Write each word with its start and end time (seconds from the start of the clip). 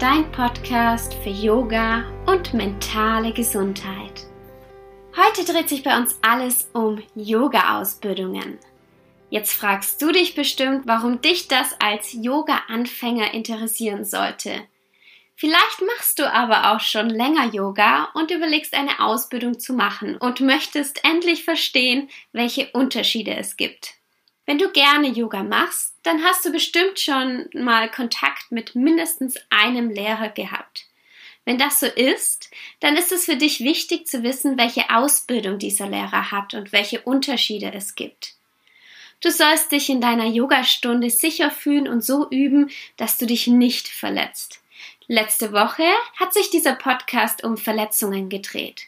dein 0.00 0.32
Podcast 0.32 1.12
für 1.22 1.28
Yoga 1.28 2.06
und 2.24 2.54
mentale 2.54 3.34
Gesundheit. 3.34 4.24
Heute 5.14 5.44
dreht 5.44 5.68
sich 5.68 5.82
bei 5.82 5.94
uns 5.94 6.18
alles 6.22 6.70
um 6.72 7.02
Yoga-Ausbildungen. 7.14 8.58
Jetzt 9.28 9.52
fragst 9.52 10.00
du 10.00 10.10
dich 10.10 10.34
bestimmt, 10.34 10.86
warum 10.86 11.20
dich 11.20 11.48
das 11.48 11.78
als 11.82 12.14
Yoga-Anfänger 12.14 13.34
interessieren 13.34 14.06
sollte. 14.06 14.62
Vielleicht 15.36 15.82
machst 15.86 16.18
du 16.18 16.32
aber 16.32 16.72
auch 16.72 16.80
schon 16.80 17.10
länger 17.10 17.52
Yoga 17.52 18.08
und 18.14 18.30
überlegst 18.30 18.72
eine 18.72 19.00
Ausbildung 19.00 19.58
zu 19.58 19.74
machen 19.74 20.16
und 20.16 20.40
möchtest 20.40 21.04
endlich 21.04 21.44
verstehen, 21.44 22.08
welche 22.32 22.70
Unterschiede 22.72 23.36
es 23.36 23.58
gibt. 23.58 23.96
Wenn 24.46 24.56
du 24.56 24.70
gerne 24.70 25.08
Yoga 25.08 25.42
machst, 25.42 25.89
dann 26.02 26.24
hast 26.24 26.44
du 26.44 26.52
bestimmt 26.52 26.98
schon 26.98 27.48
mal 27.52 27.90
Kontakt 27.90 28.50
mit 28.50 28.74
mindestens 28.74 29.36
einem 29.50 29.90
Lehrer 29.90 30.28
gehabt. 30.28 30.86
Wenn 31.44 31.58
das 31.58 31.80
so 31.80 31.86
ist, 31.86 32.50
dann 32.80 32.96
ist 32.96 33.12
es 33.12 33.24
für 33.24 33.36
dich 33.36 33.60
wichtig 33.60 34.06
zu 34.06 34.22
wissen, 34.22 34.58
welche 34.58 34.90
Ausbildung 34.90 35.58
dieser 35.58 35.88
Lehrer 35.88 36.30
hat 36.30 36.54
und 36.54 36.72
welche 36.72 37.00
Unterschiede 37.00 37.72
es 37.72 37.94
gibt. 37.94 38.34
Du 39.22 39.30
sollst 39.30 39.72
dich 39.72 39.90
in 39.90 40.00
deiner 40.00 40.26
Yogastunde 40.26 41.10
sicher 41.10 41.50
fühlen 41.50 41.88
und 41.88 42.02
so 42.02 42.28
üben, 42.30 42.70
dass 42.96 43.18
du 43.18 43.26
dich 43.26 43.46
nicht 43.46 43.88
verletzt. 43.88 44.60
Letzte 45.08 45.52
Woche 45.52 45.86
hat 46.18 46.32
sich 46.32 46.50
dieser 46.50 46.74
Podcast 46.74 47.44
um 47.44 47.56
Verletzungen 47.56 48.28
gedreht 48.28 48.84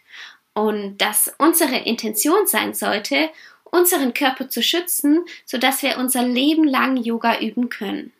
und 0.54 0.98
dass 0.98 1.34
unsere 1.38 1.78
Intention 1.78 2.46
sein 2.46 2.74
sollte, 2.74 3.30
unseren 3.72 4.14
Körper 4.14 4.48
zu 4.48 4.62
schützen, 4.62 5.24
sodass 5.44 5.82
wir 5.82 5.98
unser 5.98 6.22
Leben 6.22 6.64
lang 6.64 6.96
Yoga 6.96 7.40
üben 7.40 7.68
können. 7.68 8.12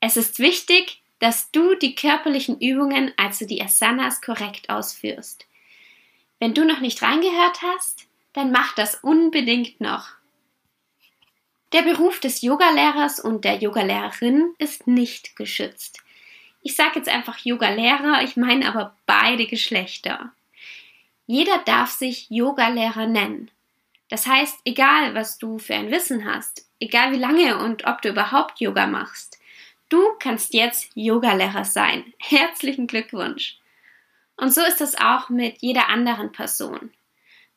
Es 0.00 0.18
ist 0.18 0.38
wichtig, 0.38 1.00
dass 1.20 1.50
du 1.52 1.74
die 1.76 1.94
körperlichen 1.94 2.60
Übungen, 2.60 3.14
also 3.16 3.46
die 3.46 3.62
Asanas, 3.62 4.20
korrekt 4.20 4.68
ausführst. 4.68 5.46
Wenn 6.38 6.52
du 6.52 6.66
noch 6.66 6.80
nicht 6.80 7.00
reingehört 7.00 7.62
hast, 7.62 8.06
dann 8.34 8.50
mach 8.50 8.74
das 8.74 8.96
unbedingt 8.96 9.80
noch. 9.80 10.08
Der 11.72 11.82
Beruf 11.82 12.20
des 12.20 12.42
Yogalehrers 12.42 13.20
und 13.20 13.44
der 13.44 13.56
Yogalehrerin 13.56 14.54
ist 14.58 14.86
nicht 14.86 15.36
geschützt. 15.36 16.00
Ich 16.60 16.76
sage 16.76 16.96
jetzt 16.96 17.08
einfach 17.08 17.38
Yogalehrer, 17.38 18.22
ich 18.22 18.36
meine 18.36 18.68
aber 18.68 18.96
beide 19.06 19.46
Geschlechter. 19.46 20.32
Jeder 21.26 21.58
darf 21.58 21.90
sich 21.90 22.28
Yogalehrer 22.30 23.06
nennen. 23.06 23.50
Das 24.14 24.28
heißt, 24.28 24.60
egal 24.64 25.16
was 25.16 25.38
du 25.38 25.58
für 25.58 25.74
ein 25.74 25.90
Wissen 25.90 26.24
hast, 26.24 26.68
egal 26.78 27.10
wie 27.10 27.18
lange 27.18 27.58
und 27.58 27.84
ob 27.84 28.00
du 28.00 28.10
überhaupt 28.10 28.60
Yoga 28.60 28.86
machst, 28.86 29.40
du 29.88 30.00
kannst 30.20 30.54
jetzt 30.54 30.92
Yogalehrer 30.94 31.64
sein. 31.64 32.14
Herzlichen 32.18 32.86
Glückwunsch. 32.86 33.58
Und 34.36 34.54
so 34.54 34.60
ist 34.60 34.80
es 34.80 34.94
auch 34.94 35.30
mit 35.30 35.62
jeder 35.62 35.88
anderen 35.88 36.30
Person. 36.30 36.92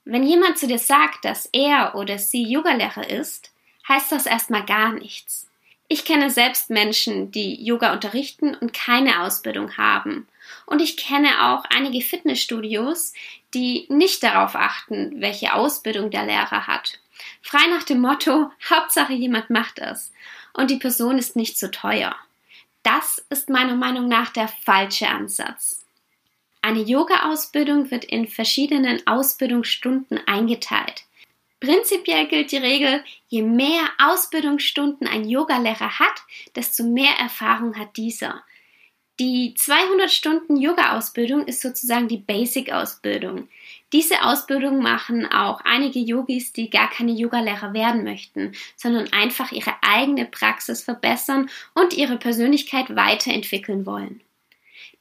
Wenn 0.03 0.23
jemand 0.23 0.57
zu 0.57 0.65
dir 0.65 0.79
sagt, 0.79 1.25
dass 1.25 1.47
er 1.53 1.93
oder 1.93 2.17
sie 2.17 2.41
Yogalehrer 2.41 3.07
ist, 3.07 3.51
heißt 3.87 4.11
das 4.11 4.25
erstmal 4.25 4.65
gar 4.65 4.93
nichts. 4.93 5.47
Ich 5.87 6.05
kenne 6.05 6.31
selbst 6.31 6.71
Menschen, 6.71 7.29
die 7.29 7.63
Yoga 7.63 7.93
unterrichten 7.93 8.55
und 8.55 8.73
keine 8.73 9.21
Ausbildung 9.21 9.77
haben. 9.77 10.27
Und 10.67 10.81
ich 10.81 10.97
kenne 10.97 11.45
auch 11.45 11.63
einige 11.69 12.01
Fitnessstudios, 12.01 13.13
die 13.53 13.87
nicht 13.89 14.21
darauf 14.21 14.53
achten, 14.53 15.21
welche 15.21 15.53
Ausbildung 15.53 16.11
der 16.11 16.25
Lehrer 16.25 16.67
hat. 16.67 16.99
Frei 17.41 17.65
nach 17.69 17.83
dem 17.83 18.01
Motto, 18.01 18.51
Hauptsache 18.69 19.13
jemand 19.13 19.49
macht 19.49 19.79
es. 19.79 20.11
Und 20.53 20.69
die 20.69 20.75
Person 20.75 21.17
ist 21.17 21.37
nicht 21.37 21.57
zu 21.57 21.67
so 21.67 21.71
teuer. 21.71 22.15
Das 22.83 23.25
ist 23.29 23.49
meiner 23.49 23.75
Meinung 23.75 24.09
nach 24.09 24.29
der 24.29 24.49
falsche 24.49 25.07
Ansatz. 25.07 25.85
Eine 26.61 26.81
Yoga-Ausbildung 26.81 27.89
wird 27.89 28.03
in 28.03 28.27
verschiedenen 28.27 29.05
Ausbildungsstunden 29.07 30.19
eingeteilt. 30.27 31.05
Prinzipiell 31.61 32.27
gilt 32.27 32.51
die 32.51 32.57
Regel, 32.57 33.03
je 33.29 33.41
mehr 33.41 33.89
Ausbildungsstunden 33.99 35.07
ein 35.07 35.27
Yogalehrer 35.27 35.97
hat, 35.97 36.23
desto 36.55 36.83
mehr 36.83 37.13
Erfahrung 37.19 37.77
hat 37.79 37.95
dieser. 37.95 38.43
Die 39.19 39.55
200 39.55 40.11
Stunden 40.11 40.57
Yoga-Ausbildung 40.57 41.45
ist 41.47 41.61
sozusagen 41.61 42.07
die 42.07 42.17
Basic-Ausbildung. 42.17 43.47
Diese 43.91 44.21
Ausbildung 44.21 44.79
machen 44.79 45.25
auch 45.25 45.61
einige 45.63 45.97
Yogis, 45.97 46.53
die 46.53 46.69
gar 46.69 46.89
keine 46.89 47.13
Yogalehrer 47.13 47.73
werden 47.73 48.03
möchten, 48.03 48.53
sondern 48.75 49.11
einfach 49.13 49.51
ihre 49.51 49.73
eigene 49.81 50.25
Praxis 50.25 50.83
verbessern 50.83 51.49
und 51.73 51.95
ihre 51.95 52.17
Persönlichkeit 52.17 52.95
weiterentwickeln 52.95 53.87
wollen. 53.87 54.21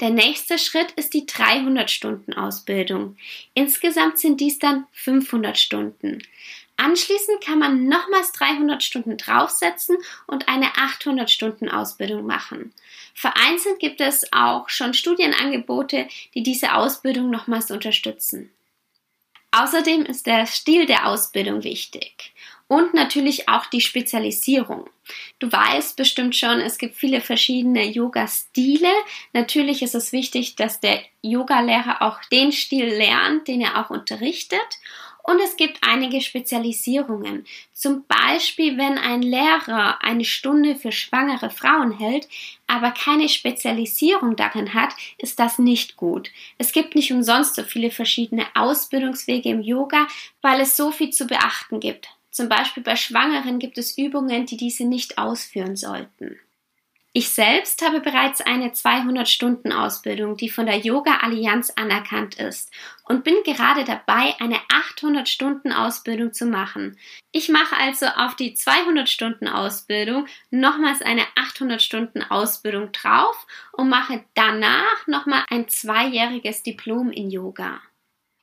Der 0.00 0.10
nächste 0.10 0.58
Schritt 0.58 0.92
ist 0.92 1.12
die 1.12 1.26
300 1.26 1.90
Stunden 1.90 2.32
Ausbildung. 2.32 3.16
Insgesamt 3.54 4.18
sind 4.18 4.40
dies 4.40 4.58
dann 4.58 4.86
500 4.92 5.58
Stunden. 5.58 6.22
Anschließend 6.76 7.40
kann 7.42 7.58
man 7.58 7.86
nochmals 7.86 8.32
300 8.32 8.82
Stunden 8.82 9.16
draufsetzen 9.16 9.96
und 10.26 10.48
eine 10.48 10.76
800 10.76 11.30
Stunden 11.30 11.70
Ausbildung 11.70 12.26
machen. 12.26 12.74
Vereinzelt 13.14 13.78
gibt 13.78 14.00
es 14.00 14.30
auch 14.32 14.68
schon 14.68 14.92
Studienangebote, 14.92 16.06
die 16.34 16.42
diese 16.42 16.74
Ausbildung 16.74 17.30
nochmals 17.30 17.70
unterstützen. 17.70 18.50
Außerdem 19.52 20.04
ist 20.04 20.26
der 20.26 20.44
Stil 20.44 20.84
der 20.84 21.06
Ausbildung 21.06 21.64
wichtig 21.64 22.34
und 22.68 22.94
natürlich 22.94 23.48
auch 23.48 23.66
die 23.66 23.80
Spezialisierung. 23.80 24.90
Du 25.38 25.50
weißt 25.50 25.96
bestimmt 25.96 26.36
schon, 26.36 26.60
es 26.60 26.78
gibt 26.78 26.96
viele 26.96 27.20
verschiedene 27.20 27.84
Yoga-Stile. 27.84 28.92
Natürlich 29.32 29.82
ist 29.82 29.94
es 29.94 30.12
wichtig, 30.12 30.56
dass 30.56 30.80
der 30.80 31.00
Yogalehrer 31.22 32.02
auch 32.02 32.20
den 32.30 32.52
Stil 32.52 32.86
lernt, 32.86 33.48
den 33.48 33.60
er 33.60 33.80
auch 33.80 33.90
unterrichtet. 33.90 34.60
Und 35.26 35.40
es 35.40 35.56
gibt 35.56 35.78
einige 35.80 36.20
Spezialisierungen. 36.20 37.46
Zum 37.72 38.04
Beispiel, 38.06 38.78
wenn 38.78 38.96
ein 38.96 39.22
Lehrer 39.22 40.00
eine 40.00 40.24
Stunde 40.24 40.76
für 40.76 40.92
schwangere 40.92 41.50
Frauen 41.50 41.90
hält, 41.90 42.28
aber 42.68 42.92
keine 42.92 43.28
Spezialisierung 43.28 44.36
darin 44.36 44.72
hat, 44.72 44.94
ist 45.18 45.40
das 45.40 45.58
nicht 45.58 45.96
gut. 45.96 46.30
Es 46.58 46.70
gibt 46.70 46.94
nicht 46.94 47.12
umsonst 47.12 47.56
so 47.56 47.64
viele 47.64 47.90
verschiedene 47.90 48.46
Ausbildungswege 48.54 49.48
im 49.48 49.62
Yoga, 49.62 50.06
weil 50.42 50.60
es 50.60 50.76
so 50.76 50.92
viel 50.92 51.10
zu 51.10 51.26
beachten 51.26 51.80
gibt. 51.80 52.08
Zum 52.30 52.48
Beispiel 52.48 52.84
bei 52.84 52.94
Schwangeren 52.94 53.58
gibt 53.58 53.78
es 53.78 53.98
Übungen, 53.98 54.46
die 54.46 54.56
diese 54.56 54.84
nicht 54.84 55.18
ausführen 55.18 55.74
sollten. 55.74 56.38
Ich 57.18 57.30
selbst 57.30 57.82
habe 57.82 58.00
bereits 58.00 58.42
eine 58.42 58.72
200-Stunden-Ausbildung, 58.72 60.36
die 60.36 60.50
von 60.50 60.66
der 60.66 60.76
Yoga 60.76 61.20
Allianz 61.22 61.70
anerkannt 61.70 62.34
ist 62.34 62.70
und 63.04 63.24
bin 63.24 63.36
gerade 63.42 63.84
dabei, 63.84 64.34
eine 64.38 64.58
800-Stunden-Ausbildung 64.68 66.34
zu 66.34 66.44
machen. 66.44 66.98
Ich 67.32 67.48
mache 67.48 67.74
also 67.74 68.04
auf 68.04 68.36
die 68.36 68.54
200-Stunden-Ausbildung 68.54 70.26
nochmals 70.50 71.00
eine 71.00 71.22
800-Stunden-Ausbildung 71.36 72.92
drauf 72.92 73.46
und 73.72 73.88
mache 73.88 74.22
danach 74.34 75.06
nochmal 75.06 75.46
ein 75.48 75.70
zweijähriges 75.70 76.64
Diplom 76.64 77.10
in 77.10 77.30
Yoga. 77.30 77.80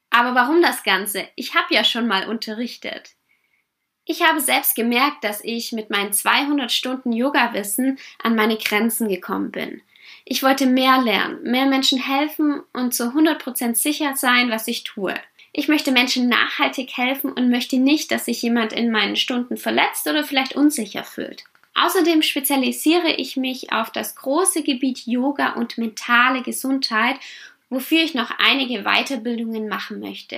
Aber 0.10 0.34
warum 0.34 0.64
das 0.64 0.82
Ganze? 0.82 1.28
Ich 1.36 1.54
habe 1.54 1.76
ja 1.76 1.84
schon 1.84 2.08
mal 2.08 2.28
unterrichtet. 2.28 3.12
Ich 4.06 4.22
habe 4.22 4.42
selbst 4.42 4.76
gemerkt, 4.76 5.24
dass 5.24 5.44
ich 5.44 5.72
mit 5.72 5.90
meinen 5.90 6.12
200 6.12 6.72
Stunden 6.72 7.14
Yoga-Wissen 7.14 7.98
an 8.22 8.36
meine 8.36 8.58
Grenzen 8.58 9.08
gekommen 9.08 9.52
bin. 9.52 9.82
Ich 10.26 10.44
wollte 10.44 10.66
mehr 10.66 11.02
lernen, 11.02 11.42
mehr 11.44 11.66
Menschen 11.66 12.00
helfen 12.00 12.62
und 12.74 12.94
zu 12.94 13.06
100% 13.06 13.76
sicher 13.76 14.16
sein, 14.16 14.52
was 14.52 14.68
ich 14.68 14.84
tue. 14.84 15.14
Ich 15.54 15.68
möchte 15.68 15.92
Menschen 15.92 16.28
nachhaltig 16.28 16.98
helfen 16.98 17.32
und 17.32 17.50
möchte 17.50 17.78
nicht, 17.78 18.12
dass 18.12 18.26
sich 18.26 18.42
jemand 18.42 18.74
in 18.74 18.92
meinen 18.92 19.16
Stunden 19.16 19.56
verletzt 19.56 20.08
oder 20.08 20.24
vielleicht 20.24 20.56
unsicher 20.56 21.04
fühlt. 21.04 21.44
Außerdem 21.76 22.22
spezialisiere 22.22 23.12
ich 23.12 23.38
mich 23.38 23.72
auf 23.72 23.92
das 23.92 24.16
große 24.16 24.64
Gebiet 24.64 25.06
Yoga 25.06 25.54
und 25.54 25.78
mentale 25.78 26.42
Gesundheit, 26.42 27.16
wofür 27.70 28.02
ich 28.02 28.14
noch 28.14 28.32
einige 28.38 28.84
Weiterbildungen 28.84 29.68
machen 29.68 30.00
möchte. 30.00 30.38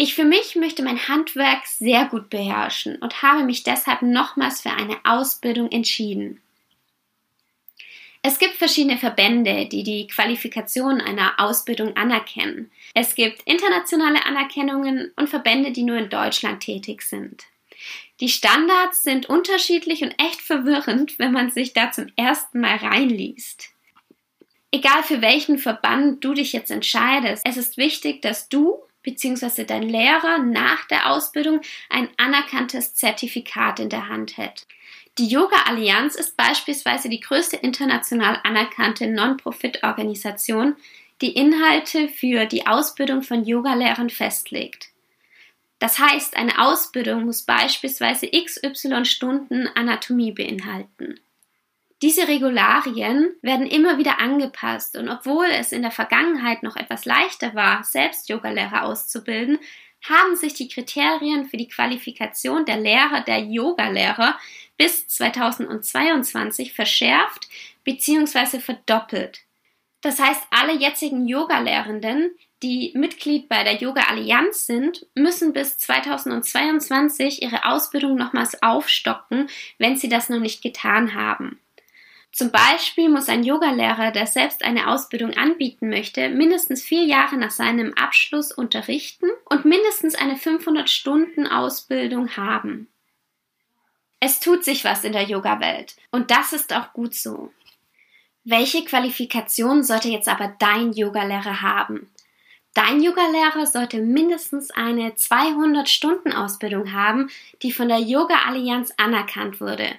Ich 0.00 0.14
für 0.14 0.24
mich 0.24 0.54
möchte 0.54 0.84
mein 0.84 1.08
Handwerk 1.08 1.66
sehr 1.66 2.04
gut 2.04 2.30
beherrschen 2.30 2.96
und 2.96 3.20
habe 3.20 3.42
mich 3.42 3.64
deshalb 3.64 4.00
nochmals 4.02 4.60
für 4.60 4.70
eine 4.70 4.96
Ausbildung 5.02 5.72
entschieden. 5.72 6.40
Es 8.22 8.38
gibt 8.38 8.54
verschiedene 8.54 8.96
Verbände, 8.96 9.66
die 9.66 9.82
die 9.82 10.06
Qualifikation 10.06 11.00
einer 11.00 11.40
Ausbildung 11.40 11.96
anerkennen. 11.96 12.70
Es 12.94 13.16
gibt 13.16 13.42
internationale 13.42 14.24
Anerkennungen 14.24 15.10
und 15.16 15.28
Verbände, 15.28 15.72
die 15.72 15.82
nur 15.82 15.98
in 15.98 16.10
Deutschland 16.10 16.62
tätig 16.62 17.02
sind. 17.02 17.46
Die 18.20 18.28
Standards 18.28 19.02
sind 19.02 19.28
unterschiedlich 19.28 20.02
und 20.02 20.14
echt 20.18 20.40
verwirrend, 20.40 21.18
wenn 21.18 21.32
man 21.32 21.50
sich 21.50 21.72
da 21.72 21.90
zum 21.90 22.06
ersten 22.14 22.60
Mal 22.60 22.76
reinliest. 22.76 23.70
Egal 24.70 25.02
für 25.02 25.22
welchen 25.22 25.58
Verband 25.58 26.24
du 26.24 26.34
dich 26.34 26.52
jetzt 26.52 26.70
entscheidest, 26.70 27.42
es 27.44 27.56
ist 27.56 27.78
wichtig, 27.78 28.22
dass 28.22 28.48
du 28.48 28.78
bzw. 29.02 29.64
dein 29.64 29.82
Lehrer 29.82 30.38
nach 30.38 30.86
der 30.86 31.10
Ausbildung 31.10 31.60
ein 31.88 32.08
anerkanntes 32.16 32.94
Zertifikat 32.94 33.80
in 33.80 33.88
der 33.88 34.08
Hand 34.08 34.36
hält. 34.36 34.66
Die 35.18 35.26
Yoga 35.26 35.56
Allianz 35.66 36.14
ist 36.14 36.36
beispielsweise 36.36 37.08
die 37.08 37.20
größte 37.20 37.56
international 37.56 38.38
anerkannte 38.44 39.08
Non-Profit-Organisation, 39.08 40.76
die 41.20 41.32
Inhalte 41.32 42.08
für 42.08 42.46
die 42.46 42.66
Ausbildung 42.66 43.22
von 43.22 43.44
Yogalehrern 43.44 44.10
festlegt. 44.10 44.90
Das 45.80 45.98
heißt, 45.98 46.36
eine 46.36 46.64
Ausbildung 46.64 47.24
muss 47.24 47.42
beispielsweise 47.42 48.28
XY 48.28 49.04
Stunden 49.04 49.68
Anatomie 49.74 50.32
beinhalten. 50.32 51.20
Diese 52.00 52.28
Regularien 52.28 53.34
werden 53.42 53.66
immer 53.66 53.98
wieder 53.98 54.20
angepasst 54.20 54.96
und 54.96 55.08
obwohl 55.08 55.46
es 55.46 55.72
in 55.72 55.82
der 55.82 55.90
Vergangenheit 55.90 56.62
noch 56.62 56.76
etwas 56.76 57.04
leichter 57.04 57.56
war, 57.56 57.82
selbst 57.82 58.28
Yogalehrer 58.28 58.84
auszubilden, 58.84 59.58
haben 60.08 60.36
sich 60.36 60.54
die 60.54 60.68
Kriterien 60.68 61.46
für 61.46 61.56
die 61.56 61.66
Qualifikation 61.66 62.64
der 62.64 62.76
Lehrer 62.76 63.22
der 63.22 63.40
Yogalehrer 63.40 64.38
bis 64.76 65.08
2022 65.08 66.72
verschärft 66.72 67.48
bzw. 67.82 68.60
verdoppelt. 68.60 69.40
Das 70.00 70.20
heißt, 70.20 70.42
alle 70.50 70.78
jetzigen 70.78 71.26
Yoga-Lehrenden, 71.26 72.30
die 72.62 72.92
Mitglied 72.94 73.48
bei 73.48 73.64
der 73.64 73.74
Yoga 73.74 74.02
Allianz 74.02 74.66
sind, 74.66 75.04
müssen 75.16 75.52
bis 75.52 75.78
2022 75.78 77.42
ihre 77.42 77.64
Ausbildung 77.64 78.14
nochmals 78.14 78.62
aufstocken, 78.62 79.48
wenn 79.78 79.96
sie 79.96 80.08
das 80.08 80.28
noch 80.28 80.38
nicht 80.38 80.62
getan 80.62 81.14
haben. 81.14 81.58
Zum 82.32 82.50
Beispiel 82.50 83.08
muss 83.08 83.28
ein 83.28 83.42
Yogalehrer, 83.42 84.12
der 84.12 84.26
selbst 84.26 84.64
eine 84.64 84.88
Ausbildung 84.88 85.36
anbieten 85.36 85.88
möchte, 85.88 86.28
mindestens 86.28 86.82
vier 86.82 87.04
Jahre 87.04 87.36
nach 87.36 87.50
seinem 87.50 87.94
Abschluss 87.94 88.52
unterrichten 88.52 89.28
und 89.46 89.64
mindestens 89.64 90.14
eine 90.14 90.36
500-Stunden-Ausbildung 90.36 92.36
haben. 92.36 92.88
Es 94.20 94.40
tut 94.40 94.64
sich 94.64 94.84
was 94.84 95.04
in 95.04 95.12
der 95.12 95.24
Yoga-Welt 95.24 95.96
und 96.10 96.30
das 96.30 96.52
ist 96.52 96.72
auch 96.72 96.92
gut 96.92 97.14
so. 97.14 97.52
Welche 98.44 98.84
Qualifikation 98.84 99.82
sollte 99.82 100.08
jetzt 100.08 100.28
aber 100.28 100.54
dein 100.58 100.92
Yogalehrer 100.92 101.62
haben? 101.62 102.10
Dein 102.74 103.02
Yogalehrer 103.02 103.66
sollte 103.66 103.98
mindestens 103.98 104.70
eine 104.70 105.10
200-Stunden-Ausbildung 105.10 106.92
haben, 106.92 107.30
die 107.62 107.72
von 107.72 107.88
der 107.88 107.98
Yoga 107.98 108.42
Allianz 108.46 108.92
anerkannt 108.96 109.60
wurde. 109.60 109.96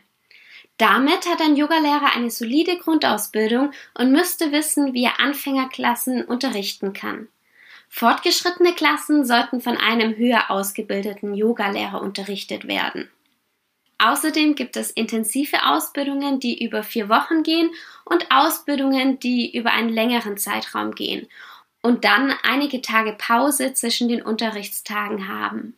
Damit 0.79 1.27
hat 1.27 1.41
ein 1.41 1.57
Yogalehrer 1.57 2.15
eine 2.15 2.31
solide 2.31 2.77
Grundausbildung 2.77 3.71
und 3.95 4.13
müsste 4.13 4.53
wissen, 4.53 4.93
wie 4.93 5.03
er 5.03 5.19
Anfängerklassen 5.19 6.23
unterrichten 6.23 6.93
kann. 6.93 7.27
Fortgeschrittene 7.89 8.73
Klassen 8.73 9.25
sollten 9.25 9.59
von 9.59 9.75
einem 9.75 10.15
höher 10.15 10.49
ausgebildeten 10.49 11.33
Yogalehrer 11.33 12.01
unterrichtet 12.01 12.65
werden. 12.65 13.09
Außerdem 13.97 14.55
gibt 14.55 14.77
es 14.77 14.91
intensive 14.91 15.65
Ausbildungen, 15.65 16.39
die 16.39 16.63
über 16.63 16.83
vier 16.83 17.09
Wochen 17.09 17.43
gehen 17.43 17.71
und 18.05 18.31
Ausbildungen, 18.31 19.19
die 19.19 19.53
über 19.53 19.71
einen 19.71 19.89
längeren 19.89 20.37
Zeitraum 20.37 20.95
gehen 20.95 21.27
und 21.81 22.05
dann 22.05 22.33
einige 22.43 22.81
Tage 22.81 23.17
Pause 23.17 23.73
zwischen 23.73 24.07
den 24.07 24.21
Unterrichtstagen 24.21 25.27
haben. 25.27 25.75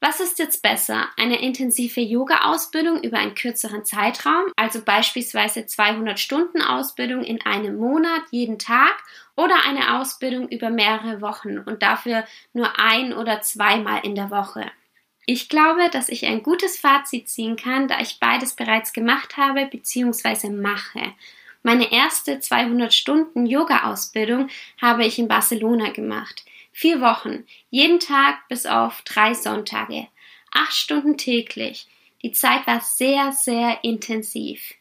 Was 0.00 0.20
ist 0.20 0.38
jetzt 0.38 0.62
besser? 0.62 1.08
Eine 1.16 1.40
intensive 1.40 2.00
Yoga-Ausbildung 2.00 3.02
über 3.02 3.18
einen 3.18 3.34
kürzeren 3.34 3.84
Zeitraum, 3.86 4.52
also 4.54 4.82
beispielsweise 4.82 5.64
200 5.64 6.20
Stunden 6.20 6.60
Ausbildung 6.60 7.24
in 7.24 7.40
einem 7.46 7.78
Monat 7.78 8.22
jeden 8.30 8.58
Tag 8.58 8.94
oder 9.36 9.64
eine 9.66 9.98
Ausbildung 9.98 10.48
über 10.48 10.68
mehrere 10.68 11.22
Wochen 11.22 11.58
und 11.58 11.82
dafür 11.82 12.24
nur 12.52 12.78
ein 12.78 13.14
oder 13.14 13.40
zweimal 13.40 14.00
in 14.04 14.14
der 14.14 14.30
Woche? 14.30 14.70
Ich 15.24 15.48
glaube, 15.48 15.88
dass 15.90 16.10
ich 16.10 16.26
ein 16.26 16.42
gutes 16.42 16.78
Fazit 16.78 17.28
ziehen 17.30 17.56
kann, 17.56 17.88
da 17.88 17.98
ich 17.98 18.20
beides 18.20 18.54
bereits 18.54 18.92
gemacht 18.92 19.38
habe 19.38 19.66
bzw. 19.66 20.50
mache. 20.50 21.14
Meine 21.62 21.90
erste 21.90 22.38
200 22.38 22.92
Stunden 22.92 23.46
Yoga-Ausbildung 23.46 24.50
habe 24.80 25.04
ich 25.04 25.18
in 25.18 25.26
Barcelona 25.26 25.90
gemacht. 25.90 26.44
Vier 26.78 27.00
Wochen, 27.00 27.46
jeden 27.70 28.00
Tag 28.00 28.48
bis 28.48 28.66
auf 28.66 29.00
drei 29.00 29.32
Sonntage. 29.32 30.08
Acht 30.52 30.74
Stunden 30.74 31.16
täglich. 31.16 31.86
Die 32.22 32.32
Zeit 32.32 32.66
war 32.66 32.82
sehr, 32.82 33.32
sehr 33.32 33.82
intensiv. 33.82 34.74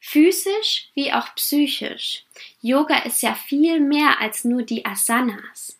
Physisch 0.00 0.88
wie 0.94 1.12
auch 1.12 1.32
psychisch. 1.36 2.24
Yoga 2.60 3.04
ist 3.04 3.22
ja 3.22 3.36
viel 3.36 3.78
mehr 3.78 4.20
als 4.20 4.42
nur 4.42 4.62
die 4.64 4.84
Asanas. 4.84 5.78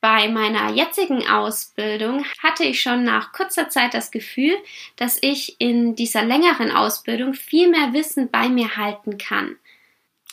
Bei 0.00 0.26
meiner 0.28 0.72
jetzigen 0.72 1.28
Ausbildung 1.28 2.24
hatte 2.42 2.64
ich 2.64 2.80
schon 2.80 3.04
nach 3.04 3.32
kurzer 3.32 3.68
Zeit 3.68 3.94
das 3.94 4.10
Gefühl, 4.10 4.56
dass 4.96 5.18
ich 5.22 5.60
in 5.60 5.94
dieser 5.94 6.24
längeren 6.24 6.72
Ausbildung 6.72 7.34
viel 7.34 7.68
mehr 7.68 7.92
Wissen 7.92 8.32
bei 8.32 8.48
mir 8.48 8.76
halten 8.76 9.16
kann. 9.16 9.58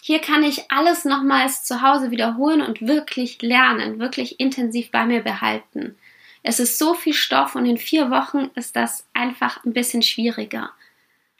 Hier 0.07 0.19
kann 0.19 0.43
ich 0.43 0.69
alles 0.69 1.03
nochmals 1.03 1.63
zu 1.63 1.81
Hause 1.81 2.11
wiederholen 2.11 2.61
und 2.61 2.85
wirklich 2.85 3.41
lernen, 3.41 3.97
wirklich 3.97 4.39
intensiv 4.39 4.91
bei 4.91 5.03
mir 5.03 5.23
behalten. 5.23 5.97
Es 6.43 6.59
ist 6.59 6.77
so 6.77 6.93
viel 6.93 7.15
Stoff 7.15 7.55
und 7.55 7.65
in 7.65 7.79
vier 7.79 8.11
Wochen 8.11 8.51
ist 8.53 8.75
das 8.75 9.07
einfach 9.15 9.63
ein 9.65 9.73
bisschen 9.73 10.03
schwieriger. 10.03 10.69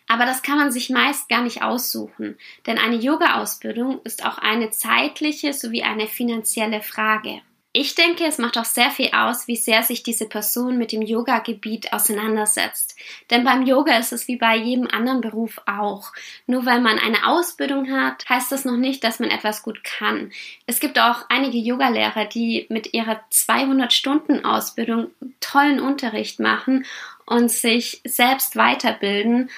Aber 0.07 0.25
das 0.25 0.41
kann 0.41 0.57
man 0.57 0.71
sich 0.71 0.89
meist 0.89 1.29
gar 1.29 1.43
nicht 1.43 1.61
aussuchen, 1.61 2.39
denn 2.65 2.79
eine 2.79 2.95
Yoga-Ausbildung 2.95 4.01
ist 4.03 4.25
auch 4.25 4.39
eine 4.39 4.71
zeitliche 4.71 5.53
sowie 5.53 5.83
eine 5.83 6.07
finanzielle 6.07 6.81
Frage. 6.81 7.41
Ich 7.77 7.93
denke, 7.93 8.23
es 8.23 8.37
macht 8.37 8.57
auch 8.57 8.63
sehr 8.63 8.89
viel 8.89 9.09
aus, 9.11 9.49
wie 9.49 9.57
sehr 9.57 9.83
sich 9.83 10.01
diese 10.01 10.29
Person 10.29 10.77
mit 10.77 10.93
dem 10.93 11.01
Yoga-Gebiet 11.01 11.91
auseinandersetzt. 11.91 12.95
Denn 13.29 13.43
beim 13.43 13.65
Yoga 13.65 13.97
ist 13.97 14.13
es 14.13 14.29
wie 14.29 14.37
bei 14.37 14.55
jedem 14.55 14.87
anderen 14.87 15.19
Beruf 15.19 15.59
auch. 15.65 16.13
Nur 16.47 16.65
weil 16.65 16.79
man 16.79 16.97
eine 16.97 17.27
Ausbildung 17.27 17.91
hat, 17.91 18.23
heißt 18.29 18.49
das 18.49 18.63
noch 18.63 18.77
nicht, 18.77 19.03
dass 19.03 19.19
man 19.19 19.29
etwas 19.29 19.61
gut 19.61 19.83
kann. 19.83 20.31
Es 20.65 20.79
gibt 20.79 20.97
auch 20.97 21.25
einige 21.27 21.57
Yogalehrer, 21.57 22.23
die 22.23 22.65
mit 22.69 22.93
ihrer 22.93 23.19
200-Stunden-Ausbildung 23.29 25.11
tollen 25.41 25.81
Unterricht 25.81 26.39
machen 26.39 26.85
und 27.25 27.51
sich 27.51 27.99
selbst 28.05 28.55
weiterbilden 28.55 29.49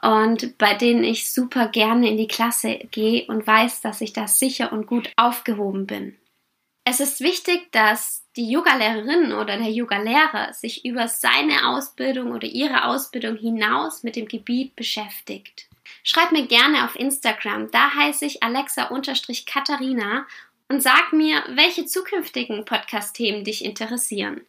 und 0.00 0.56
bei 0.56 0.72
denen 0.72 1.04
ich 1.04 1.30
super 1.30 1.68
gerne 1.68 2.08
in 2.08 2.16
die 2.16 2.26
Klasse 2.26 2.78
gehe 2.90 3.26
und 3.26 3.46
weiß, 3.46 3.82
dass 3.82 4.00
ich 4.00 4.14
da 4.14 4.28
sicher 4.28 4.72
und 4.72 4.86
gut 4.86 5.10
aufgehoben 5.16 5.86
bin. 5.86 6.16
Es 6.88 7.00
ist 7.00 7.20
wichtig, 7.20 7.72
dass 7.72 8.24
die 8.36 8.48
Yogalehrerin 8.48 9.32
oder 9.32 9.56
der 9.56 9.70
Yogalehrer 9.70 10.52
sich 10.52 10.84
über 10.84 11.08
seine 11.08 11.66
Ausbildung 11.66 12.30
oder 12.30 12.46
ihre 12.46 12.84
Ausbildung 12.84 13.36
hinaus 13.36 14.04
mit 14.04 14.14
dem 14.14 14.28
Gebiet 14.28 14.76
beschäftigt. 14.76 15.66
Schreib 16.04 16.30
mir 16.30 16.46
gerne 16.46 16.84
auf 16.84 16.94
Instagram, 16.94 17.72
da 17.72 17.92
heiße 17.92 18.24
ich 18.24 18.44
Alexa-Katharina 18.44 20.28
und 20.68 20.80
sag 20.80 21.12
mir, 21.12 21.42
welche 21.48 21.86
zukünftigen 21.86 22.64
Podcast-Themen 22.64 23.42
dich 23.42 23.64
interessieren. 23.64 24.42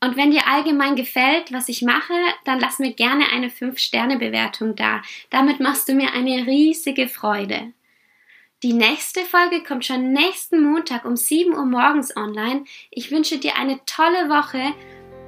Und 0.00 0.18
wenn 0.18 0.32
dir 0.32 0.46
allgemein 0.46 0.96
gefällt, 0.96 1.50
was 1.50 1.70
ich 1.70 1.80
mache, 1.80 2.12
dann 2.44 2.60
lass 2.60 2.78
mir 2.78 2.92
gerne 2.92 3.32
eine 3.32 3.48
5-Sterne-Bewertung 3.48 4.76
da. 4.76 5.00
Damit 5.30 5.60
machst 5.60 5.88
du 5.88 5.94
mir 5.94 6.12
eine 6.12 6.46
riesige 6.46 7.08
Freude. 7.08 7.72
Die 8.64 8.72
nächste 8.72 9.20
Folge 9.26 9.62
kommt 9.62 9.84
schon 9.84 10.14
nächsten 10.14 10.62
Montag 10.62 11.04
um 11.04 11.16
7 11.16 11.52
Uhr 11.52 11.66
morgens 11.66 12.16
online. 12.16 12.64
Ich 12.90 13.10
wünsche 13.10 13.36
dir 13.36 13.56
eine 13.56 13.78
tolle 13.84 14.30
Woche. 14.30 14.72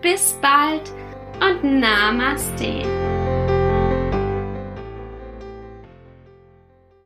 Bis 0.01 0.39
bald 0.41 0.91
und 1.43 1.63
Namaste. 1.79 3.06